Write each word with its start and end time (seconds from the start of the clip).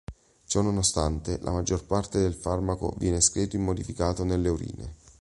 Ciononostante, 0.47 1.37
la 1.43 1.51
maggior 1.51 1.85
parte 1.85 2.17
del 2.19 2.33
farmaco 2.33 2.95
viene 2.97 3.17
escreto 3.17 3.55
immodificato 3.55 4.23
nelle 4.23 4.49
urine. 4.49 4.95